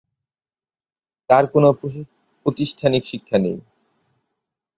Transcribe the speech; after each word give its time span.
তাঁর 1.29 1.43
কোনো 1.53 1.67
প্রাতিষ্ঠানিক 2.45 3.03
শিক্ষা 3.05 3.37
নেই। 3.37 3.57